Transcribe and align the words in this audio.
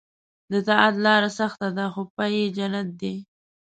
د 0.51 0.53
طاعت 0.67 0.95
لاره 1.05 1.29
سخته 1.39 1.67
ده 1.77 1.85
خو 1.93 2.01
پای 2.15 2.31
یې 2.39 2.45
جنت 2.57 2.87
دی. 3.01 3.15